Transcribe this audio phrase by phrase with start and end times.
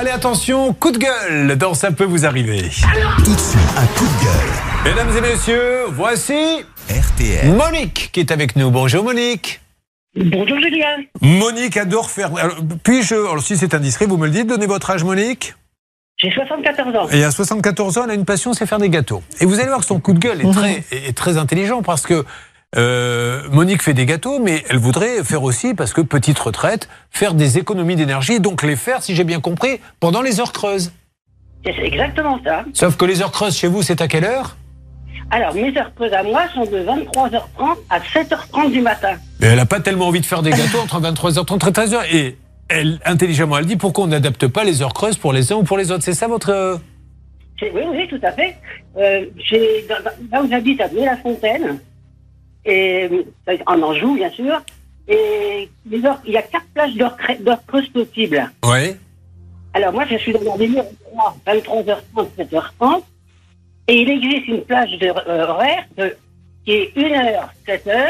[0.00, 2.62] Allez, attention, coup de gueule dans Ça peut vous arriver.
[3.18, 4.92] Tout de suite, un coup de gueule.
[4.94, 7.52] Mesdames et messieurs, voici RTL.
[7.52, 8.70] Monique qui est avec nous.
[8.70, 9.60] Bonjour Monique.
[10.16, 10.96] Bonjour Julien.
[11.20, 12.34] Monique adore faire.
[12.34, 15.52] alors, Puis-je, alors, si c'est indiscret, vous me le dites, donnez votre âge, Monique.
[16.16, 17.08] J'ai 74 ans.
[17.10, 19.22] Et à 74 ans, elle a une passion, c'est faire des gâteaux.
[19.42, 22.06] Et vous allez voir que son coup de gueule est très, est très intelligent parce
[22.06, 22.24] que
[22.76, 27.34] euh, Monique fait des gâteaux, mais elle voudrait faire aussi, parce que petite retraite, faire
[27.34, 30.92] des économies d'énergie, donc les faire, si j'ai bien compris, pendant les heures creuses.
[31.64, 32.64] C'est exactement ça.
[32.72, 34.56] Sauf que les heures creuses chez vous, c'est à quelle heure?
[35.32, 39.12] Alors, mes heures creuses à moi sont de 23h30 à 7h30 du matin.
[39.40, 42.14] Mais elle n'a pas tellement envie de faire des gâteaux entre 23h30 et 13h.
[42.14, 45.56] Et elle, intelligemment, elle dit pourquoi on n'adapte pas les heures creuses pour les uns
[45.56, 46.02] ou pour les autres?
[46.02, 46.50] C'est ça votre.
[46.50, 46.76] euh,
[47.62, 48.56] Oui, oui, tout à fait.
[48.96, 49.26] Euh,
[50.32, 51.78] là où j'habite, à Blé-la-Fontaine,
[52.64, 53.08] et
[53.48, 54.60] euh, en Anjou, bien sûr,
[55.08, 58.50] et les il y a quatre plages d'heures cre- d'heures creuses possibles.
[58.64, 58.96] Oui.
[59.72, 63.02] Alors, moi, je suis dans la numéro 3, 23h30, 7h30,
[63.88, 66.16] et il existe une plage euh, horaire de,
[66.64, 68.06] qui est 1h, 7h,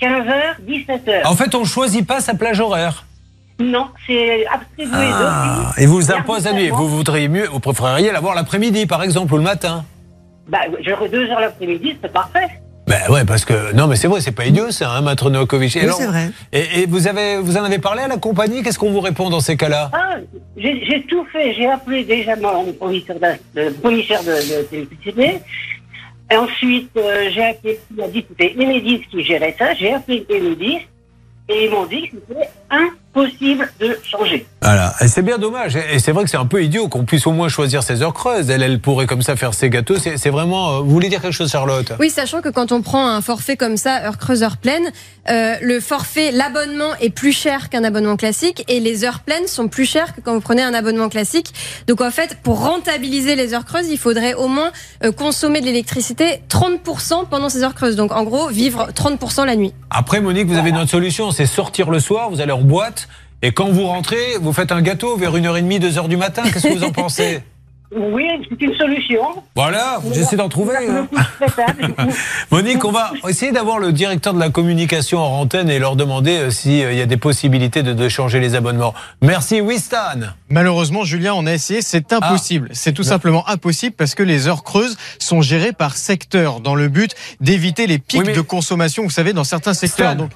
[0.00, 0.32] 15h,
[0.66, 1.26] 17h.
[1.26, 3.04] En fait, on ne choisit pas sa plage horaire.
[3.58, 4.92] Non, c'est attribué.
[4.94, 6.68] Ah, et vous impose la nuit.
[6.68, 9.84] Vous voudriez mieux, vous préféreriez l'avoir l'après-midi, par exemple, ou le matin?
[10.46, 10.58] Bah,
[11.10, 12.48] deux heures l'après-midi, c'est parfait.
[12.86, 15.74] Ben ouais, parce que non, mais c'est vrai, c'est pas idiot, ça, hein, Maître Novakovic.
[15.74, 16.30] Et Oui, alors- c'est vrai.
[16.52, 18.62] Et, et vous avez, vous en avez parlé à la compagnie?
[18.62, 19.90] Qu'est-ce qu'on vous répond dans ces cas-là?
[19.92, 20.16] Ah,
[20.56, 21.52] j'ai j'ai tout fait.
[21.54, 25.38] J'ai appelé déjà mon fournisseur de, de- fournisseur de, de d'électricité.
[26.30, 29.74] Et ensuite, euh, j'ai appelé, il m'a dit que c'était Enedis qui gérait ça.
[29.74, 30.78] J'ai appelé Enedis
[31.48, 32.48] et ils m'ont dit que c'était
[33.16, 34.46] impossible de changer.
[34.62, 35.76] Voilà, et c'est bien dommage.
[35.76, 38.14] Et c'est vrai que c'est un peu idiot qu'on puisse au moins choisir ses heures
[38.14, 38.50] creuses.
[38.50, 39.96] Elle, elle pourrait comme ça faire ses gâteaux.
[39.98, 40.76] C'est c'est vraiment.
[40.76, 41.92] euh, Vous voulez dire quelque chose, Charlotte?
[42.00, 44.90] Oui, sachant que quand on prend un forfait comme ça, heure creuse, heure pleine,
[45.30, 49.68] euh, le forfait, l'abonnement est plus cher qu'un abonnement classique et les heures pleines sont
[49.68, 51.52] plus chères que quand vous prenez un abonnement classique.
[51.86, 54.72] Donc en fait, pour rentabiliser les heures creuses, il faudrait au moins
[55.04, 57.96] euh, consommer de l'électricité 30% pendant ces heures creuses.
[57.96, 59.72] Donc en gros, vivre 30% la nuit.
[59.90, 63.05] Après, Monique, vous avez une autre solution, c'est sortir le soir, vous allez en boîte,
[63.42, 66.42] et quand vous rentrez, vous faites un gâteau vers 1h30, 2h du matin.
[66.44, 67.42] Qu'est-ce que vous en pensez?
[67.94, 69.20] Oui, c'est une solution.
[69.54, 70.74] Voilà, j'essaie d'en trouver.
[70.76, 71.06] Hein.
[71.08, 71.16] coup.
[72.50, 76.50] Monique, on va essayer d'avoir le directeur de la communication en antenne et leur demander
[76.50, 78.92] s'il y a des possibilités de, de changer les abonnements.
[79.22, 80.32] Merci, Wistan.
[80.48, 82.70] Malheureusement, Julien, on a essayé, c'est impossible.
[82.72, 86.88] C'est tout simplement impossible parce que les heures creuses sont gérées par secteur dans le
[86.88, 90.10] but d'éviter les pics Oui, mais- de consommation, vous savez, dans certains secteurs.
[90.12, 90.32] Stan, Donc,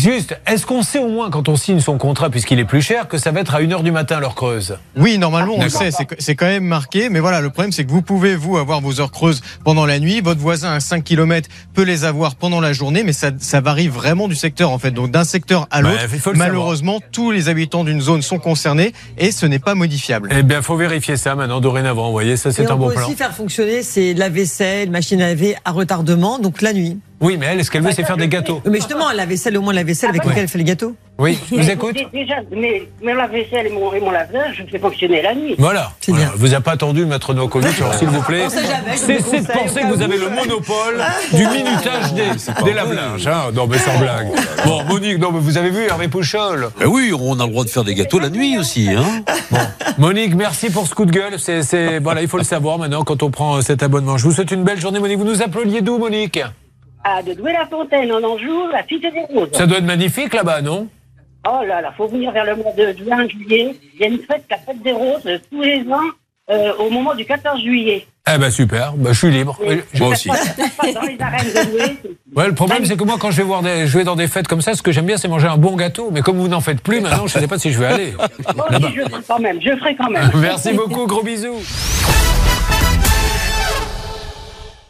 [0.00, 3.06] Juste, est-ce qu'on sait au moins quand on signe son contrat, puisqu'il est plus cher,
[3.06, 4.78] que ça va être à 1h du matin l'heure creuse?
[4.96, 7.10] Oui, normalement, on sait, c'est- quand même marqué.
[7.10, 9.98] Mais voilà, le problème, c'est que vous pouvez, vous, avoir vos heures creuses pendant la
[9.98, 10.22] nuit.
[10.22, 13.88] Votre voisin à 5 km peut les avoir pendant la journée, mais ça, ça varie
[13.88, 14.90] vraiment du secteur, en fait.
[14.90, 19.32] Donc, d'un secteur à Bah, l'autre, malheureusement, tous les habitants d'une zone sont concernés et
[19.32, 20.30] ce n'est pas modifiable.
[20.34, 22.06] Eh bien, faut vérifier ça maintenant, dorénavant.
[22.06, 23.06] Vous voyez, ça, c'est un on bon peut plan.
[23.06, 26.98] aussi faire fonctionner c'est la vaisselle, machine à laver à retardement, donc la nuit.
[27.20, 28.62] Oui, mais elle, ce qu'elle veut, c'est faire des gâteaux.
[28.64, 30.94] Mais justement, la vaisselle, au moins la vaisselle avec Ah, laquelle elle fait les gâteaux.
[31.18, 34.46] Oui, je vous écoute Dé- Déjà, mais, mais la vaisselle et mon, et mon laveur,
[34.54, 35.54] je fais fonctionner la nuit.
[35.58, 35.92] Voilà.
[36.00, 36.28] C'est Voilà.
[36.28, 36.34] bien.
[36.36, 38.48] Vous n'avez pas attendu, maître Novakovic, alors s'il vous plaît.
[38.48, 41.02] Cessez de penser que vous avez le monopole
[41.34, 43.26] du minutage des, des lave-linges.
[43.26, 43.50] Hein.
[43.54, 44.28] Non, mais sans blague.
[44.64, 47.64] Bon, Monique, non, mais vous avez vu Hervé Pouchol Ben oui, on a le droit
[47.64, 48.88] de faire des gâteaux la nuit aussi.
[48.88, 49.22] Hein
[49.98, 51.34] Monique, merci pour ce coup de gueule.
[51.38, 54.16] C'est, voilà, il faut le savoir maintenant quand on prend cet abonnement.
[54.16, 55.18] Je vous souhaite une belle journée, Monique.
[55.18, 56.40] Vous nous appeliez d'où, Monique?
[57.02, 59.48] À de Douai-la-Fontaine, en Anjou, la Cité des Roses.
[59.52, 60.86] Ça doit être magnifique là-bas, non?
[61.48, 63.74] Oh là là, faut venir vers le mois de juin, juillet.
[63.94, 66.00] Il y a une fête, la fête des roses, tous les ans,
[66.50, 68.06] euh, au moment du 14 juillet.
[68.32, 69.58] Eh ben super, ben, je suis libre.
[69.64, 70.28] Et Je- Moi aussi.
[70.28, 71.96] ça se passe Dans les arènes de Douai.
[72.02, 74.14] c'est- Ouais, le problème, c'est que moi, quand je vais, voir des, je vais dans
[74.14, 76.10] des fêtes comme ça, ce que j'aime bien, c'est manger un bon gâteau.
[76.12, 78.12] Mais comme vous n'en faites plus, maintenant, je ne sais pas si je vais aller.
[78.54, 80.30] Bon, si, je ferai quand même, je ferai quand même.
[80.36, 81.56] Merci beaucoup, gros bisous.